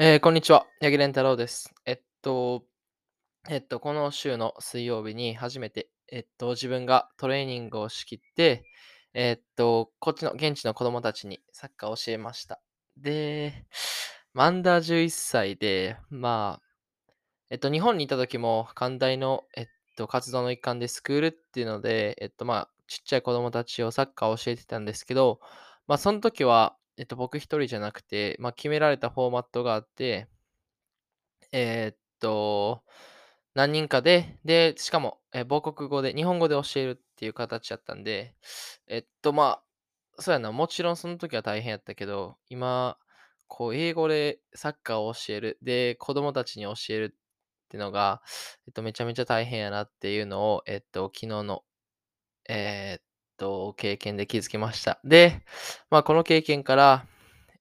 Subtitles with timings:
[0.00, 0.68] えーこんにちは。
[0.80, 1.74] 八木蓮太郎です。
[1.84, 2.62] えっと、
[3.48, 8.62] えっと、この週の水曜日に初めて、えっと、自分がトレーニングを仕切って、
[9.12, 12.60] えっと、こっちの現地の子供たちにサッカーを教えました。
[12.96, 13.66] で、
[14.34, 16.66] まあアンダー11歳で、まあ、
[17.50, 25.40] えっと、日本にいた時も、寛大の、えっと、活動の一環でスクールっていうので、えっと、まあ、ちっちゃい子供たちをサッカーを教えてたんですけど、
[25.88, 30.28] まあ、その時は、えっと、僕一人じゃなくて、まあ、決められたフォーマットがあって、
[31.52, 32.84] えーっと、
[33.54, 38.36] 何人かで、で、しかも、え、母国語で、日本語で教えるっていう形だったんで、
[38.86, 39.62] えっと、ま
[40.18, 42.98] あ、そうやな、もちろんその時は大変やったけど、今、
[43.48, 48.22] こう、英語でサッカーを教える、で、子供たちに教えるっていうのが、
[48.66, 51.64] えっと、めちゃめちゃ大変やなっていうのを、えっと、昨日の、
[52.48, 53.04] えーっ
[53.38, 55.00] と、経験で気づきました。
[55.04, 55.42] で、
[55.90, 57.06] まあ、この経験から、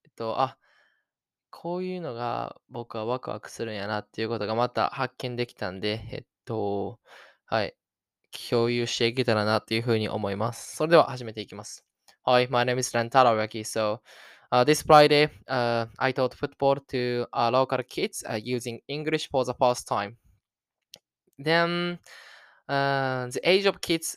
[0.04, 0.58] えっと、あ、
[1.50, 7.00] こういうのが僕はワクワクするんやなっていうことがまた発見できたんで、えっと、
[7.46, 7.76] はい、
[8.50, 10.76] 共有していけたらなっていうふうに思います。
[10.76, 11.86] それでは始めていきます。
[12.26, 13.64] Hi, my name is Rantaro Raki.
[13.64, 14.02] So,
[14.52, 19.46] uh, this Friday, uh, I taught football to uh, local kids uh, using English for
[19.46, 20.18] the first time.
[21.40, 22.00] Then,
[22.68, 24.16] uh, the age of kids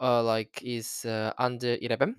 [0.00, 2.16] uh, like is uh, under 11.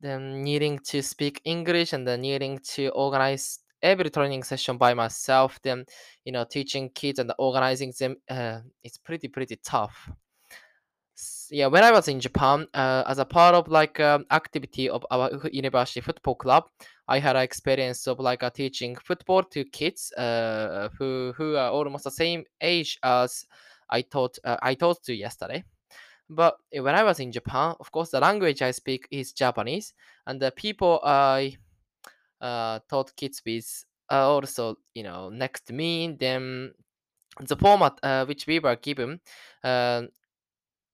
[0.00, 5.60] Then needing to speak English and then needing to organize every training session by myself.
[5.62, 5.84] Then
[6.24, 8.16] you know teaching kids and organizing them.
[8.28, 10.10] Uh, it's pretty pretty tough.
[11.50, 15.04] Yeah, when I was in Japan, uh, as a part of like um, activity of
[15.10, 16.64] our university football club,
[17.08, 21.70] I had an experience of like uh, teaching football to kids uh, who who are
[21.70, 23.46] almost the same age as
[23.90, 25.64] I taught uh, I taught to yesterday.
[26.30, 29.94] But when I was in Japan, of course, the language I speak is Japanese,
[30.26, 31.56] and the people I
[32.40, 36.16] uh, taught kids with are also, you know, next to me.
[36.18, 36.72] Then
[37.40, 39.20] the format uh, which we were given,
[39.64, 40.02] uh,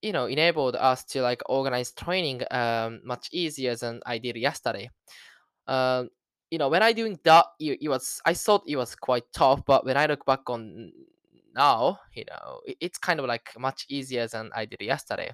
[0.03, 4.91] you know, enabled us to like organize training um, much easier than I did yesterday.
[5.67, 6.11] Um,
[6.51, 9.65] you know, when I doing that, it, it was I thought it was quite tough,
[9.65, 10.93] but when I look back on
[11.55, 15.33] now, you know, it's kind of like much easier than I did yesterday.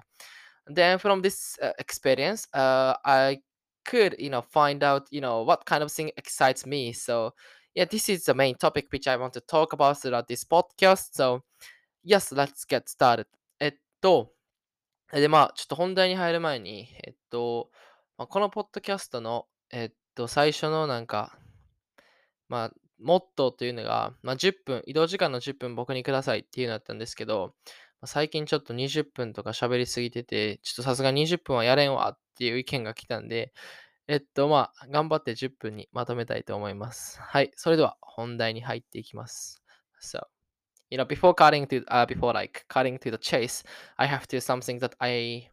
[0.67, 3.39] Then from this uh, experience, uh, I
[3.85, 6.93] could, you know, find out, you know, what kind of thing excites me.
[6.93, 7.33] So,
[7.73, 11.13] yeah, this is the main topic which I want to talk about throughout this podcast.
[11.13, 11.43] So,
[12.03, 13.25] yes, let's get started.
[13.59, 14.33] えっと、
[15.11, 17.69] で、まあ、ちょっと本題に入る前に、えっと、
[18.17, 21.37] まあ、このポッドキャストの、えっと、最初のなんか、
[22.49, 22.71] まあ、
[23.01, 27.53] モットーというのが、まあ、10分、移動時間の10分僕にくださいっていうのだったんですけど、
[28.05, 33.53] 最近ちょっと20分とか喋りすぎてて、ちょっとさすがに20分はやれんわっていう意見が来たんで、
[34.07, 37.19] えっと、まあ、頑張って10分にまとめたいと思います。
[37.21, 39.61] はい、それでは本題に入っていきます。
[40.01, 40.25] So,
[40.89, 43.63] you know, before cutting to, uh, before like cutting to the chase,
[43.97, 45.49] I have to something that I,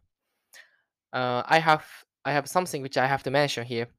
[1.13, 1.83] uh, I have,
[2.23, 3.89] I have something which I have to mention here.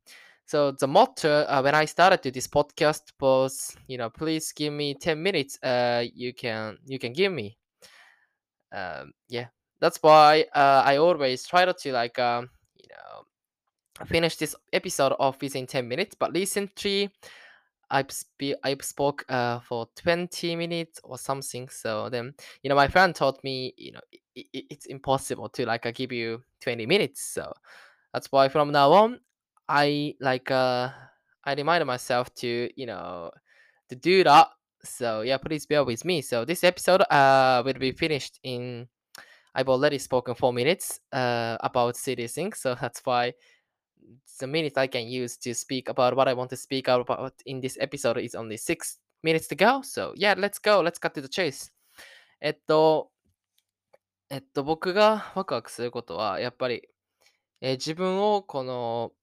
[0.51, 4.73] So the motto uh, when I started to this podcast was, you know, please give
[4.73, 5.57] me 10 minutes.
[5.63, 7.57] Uh, you can you can give me.
[8.73, 9.47] Um, yeah,
[9.81, 15.41] that's why uh, I always try to like um, you know finish this episode off
[15.41, 16.17] within 10 minutes.
[16.19, 17.11] But recently,
[17.89, 21.69] I've spe- I've spoke uh, for 20 minutes or something.
[21.69, 22.35] So then,
[22.65, 24.01] you know, my friend told me, you know,
[24.37, 27.23] i i- it's impossible to like uh, give you 20 minutes.
[27.23, 27.53] So
[28.13, 29.21] that's why from now on,
[29.70, 30.90] I like uh
[31.44, 33.32] I remind myself to you know
[33.90, 34.50] to do that.
[34.84, 36.22] So yeah, please bear with me.
[36.22, 38.88] So this episode uh will be finished in
[39.54, 42.60] I've already spoken four minutes uh about serious things.
[42.60, 43.34] So that's why
[44.40, 47.34] the minute I can use to speak about what I want to speak out about
[47.46, 49.82] in this episode is only six minutes to go.
[49.82, 50.82] So yeah, let's go.
[50.82, 51.72] Let's cut to the chase.
[52.42, 53.12] えっと、
[54.30, 56.88] えっと、僕がワクワクすることは、やっぱり、
[57.62, 59.14] えー自分をこの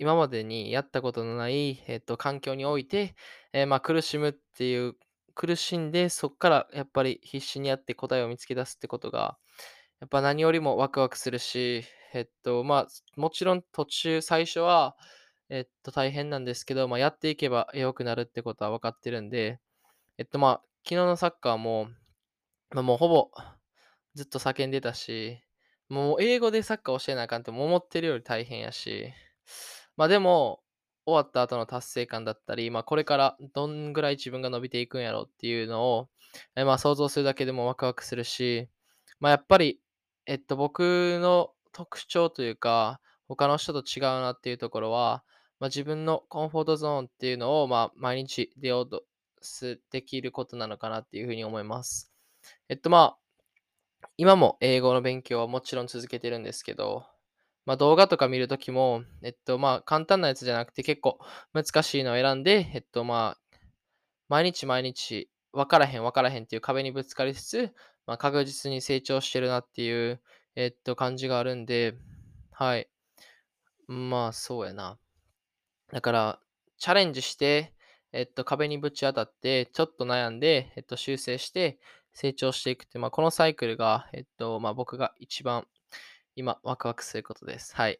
[0.00, 3.14] 今までにやったことのない、えっと、環境において、
[3.52, 4.96] え、まあ、苦しむっていう
[5.34, 9.36] 苦しんで、そっからやっぱり必死にやって答えを見つけ出すってことが、
[10.00, 14.96] やっぱ何よりもワクワクするし、えっと、まあ、もちろん途中、最初は、
[15.50, 19.60] えっと、大変なんですけど、まあ、やっていけば良くなるってことは分かってるんで、
[20.16, 21.88] えっと、まあ、昨日のサッカーも、
[22.70, 23.30] ま、もうほぼ
[24.14, 25.42] ずっと叫んでたし、
[25.90, 29.12] もう英語でサッカー教えなあかんって思ってるより大変やし、
[30.00, 30.62] ま、でも、
[31.04, 36.08] 終わった後の達成感だったり、まあ、これからどんぐらい自分が伸びていくんやろうっていうのを、
[36.56, 38.70] え、ま、想像するだけでもワクワクするし、
[39.18, 39.78] ま、やっぱり、
[40.24, 42.98] えっと、僕の特徴というか、
[43.28, 45.22] 他の人と違うなっていうところは、
[45.58, 49.04] まあ、自分のコンフォートゾーンっていうのを、まあ、毎日出ようと
[49.90, 52.10] できることなのかなっていうふうに思います。
[52.70, 53.18] えっと、ま
[54.02, 57.04] あ、今も英語の勉強はもちろん続けてるんですけど、
[57.66, 61.18] まあ、動画とか見るときも、えっと、まあ、簡単なやつじゃなくて結構
[61.52, 63.56] 難しいのを選んで、えっと、まあ、
[64.28, 67.74] 毎日毎日、分からへん分からへんっていう壁にぶつかりつつ、
[68.06, 70.20] まあ、確実に成長してるなっていう、
[70.56, 71.94] えっと、感じがあるんで、
[72.52, 72.88] はい。
[73.88, 74.98] まあ、そうやな。
[75.92, 76.40] だから、
[76.78, 77.74] チャレンジして、
[78.12, 81.78] えっと、壁にぶち当たって、ちょっと悩んで、えっと、修正して、
[82.12, 85.66] 成長していくって、まあ、このサイクルが、えっと、まあ、僕が一番
[86.35, 87.75] 今、ワクワクすることです。
[87.75, 87.99] はい。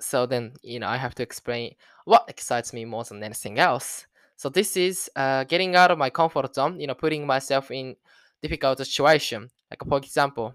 [0.00, 4.08] So then, you know, I have to explain what excites me more than anything else.
[4.36, 7.96] So this is uh, getting out of my comfort zone, you know, putting myself in
[8.42, 9.50] difficult situation.
[9.70, 10.54] Like for example,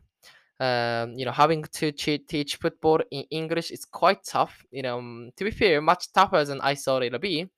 [0.59, 4.65] um, you know, having to teach football in English is quite tough.
[4.71, 7.49] You know, um, to be fair, much tougher than I thought it'd be.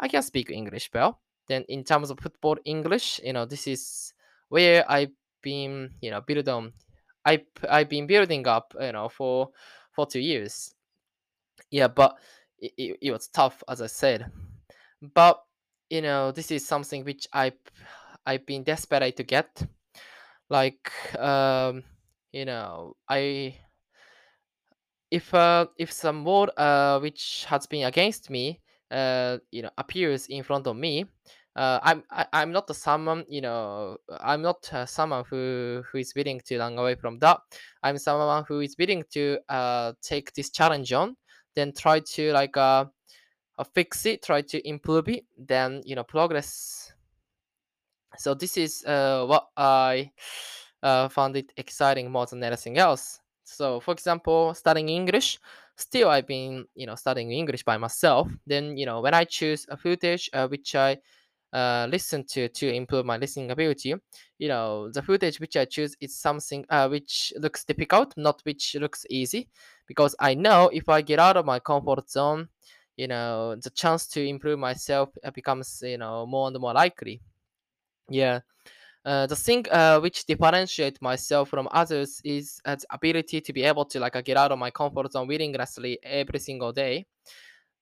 [0.00, 1.20] I can speak English well.
[1.46, 4.14] Then in terms of football English, you know, this is
[4.48, 5.12] where I've
[5.42, 6.72] been, you know, build on.
[7.25, 9.49] I I've been building up, you know, for
[9.91, 10.73] for two years.
[11.71, 12.17] Yeah, but
[12.59, 14.31] it, it, it was tough, as I said.
[15.13, 15.41] But
[15.89, 17.53] you know, this is something which I
[18.25, 19.61] I've been desperate to get.
[20.49, 21.83] Like, um,
[22.31, 23.55] you know, I
[25.11, 28.61] if uh, if some word uh, which has been against me
[28.91, 31.05] uh, you know appears in front of me
[31.55, 36.13] uh, I'm I, I'm not someone you know I'm not uh, someone who who is
[36.15, 37.39] willing to run away from that.
[37.83, 41.15] I'm someone who is willing to uh, take this challenge on,
[41.55, 42.85] then try to like uh,
[43.57, 46.91] uh, fix it, try to improve it, then you know progress.
[48.17, 50.11] So this is uh, what I
[50.83, 53.19] uh, found it exciting more than anything else.
[53.43, 55.39] So, for example, studying English,
[55.75, 58.27] still I've been, you know, studying English by myself.
[58.47, 60.97] Then, you know, when I choose a footage uh, which I
[61.55, 63.95] uh, listen to to improve my listening ability,
[64.37, 68.75] you know, the footage which I choose is something uh, which looks difficult, not which
[68.75, 69.47] looks easy,
[69.87, 72.49] because I know if I get out of my comfort zone,
[72.97, 77.21] you know, the chance to improve myself uh, becomes, you know, more and more likely.
[78.09, 78.41] Yeah.
[79.05, 83.63] Uh, the thing uh, which differentiate myself from others is uh, the ability to be
[83.63, 87.05] able to like uh, get out of my comfort zone willingly every single day.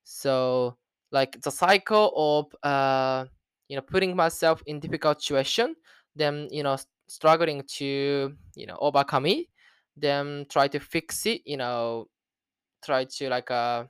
[0.04, 0.75] So
[1.12, 3.25] like the cycle of uh,
[3.74, 5.75] you know putting myself in difficult situation,
[6.16, 6.78] then you know
[7.08, 9.48] struggling to you know overcome it,
[9.98, 11.42] then try to fix it.
[11.46, 12.08] You know
[12.86, 13.86] try to like uh,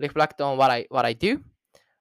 [0.00, 1.44] reflect on what I what I do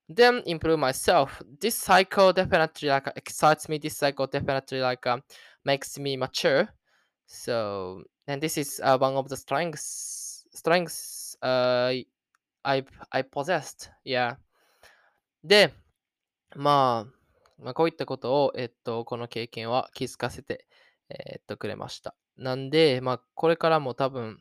[0.09, 1.41] then improve myself.
[1.59, 3.77] This cycle definitely like uh, excites me.
[3.77, 5.23] This cycle definitely like um,
[5.65, 6.67] makes me mature.
[7.27, 11.93] So and this is uh, one of the strengths strengths uh,
[12.65, 13.89] I I possessed.
[14.03, 14.35] Yeah.
[15.43, 15.73] で、
[16.55, 20.67] まあ、まあ、こういったことを、えっと、この経験は気づかせて、
[21.09, 22.15] えっと、くれました。
[22.37, 24.37] なんで、まあ、これからも多分、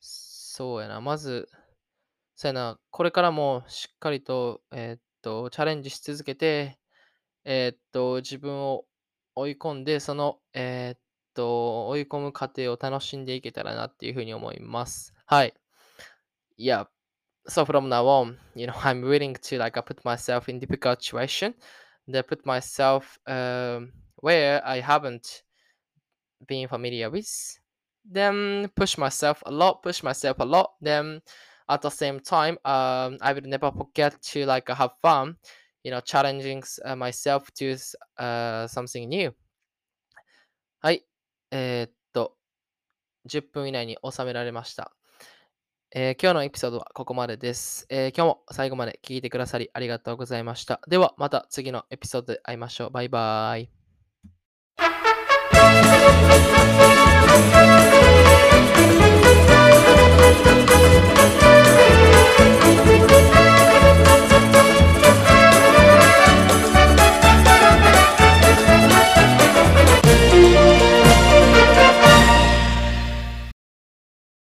[0.00, 1.48] そうやな、まず、
[2.36, 6.78] そうやな、これからもしっかりと、えっと、チャレンジし続けて、
[7.44, 8.84] えっと、自分を
[9.34, 11.00] 追い込んで、その、えっ
[11.34, 15.14] と、追い込む過程を楽しんでいけたらなっていうふうに思います。
[15.26, 15.54] はい。
[16.58, 16.88] Yeah.
[17.47, 21.03] So from now on, you know, I'm willing to like I put myself in difficult
[21.03, 21.53] situation,
[22.07, 25.43] then put myself um, where I haven't
[26.47, 27.59] being familiar with.
[28.05, 30.73] Then push myself a lot, push myself a lot.
[30.81, 31.21] Then
[31.69, 35.37] at the same time, um, I will never forget to like have fun,
[35.83, 39.33] you know, challenging uh, myself to s- uh, something new.
[40.79, 41.05] はい。
[41.51, 42.37] えーっと、
[43.25, 44.93] 10分以内に収められました。
[45.94, 50.80] えー今日のエピソードはここまでです、えー今日も最後まで聞いてくださりありがとうございました。
[50.86, 52.90] ではまた次のエピソードで会いましょう。
[52.90, 53.77] バイバーイ。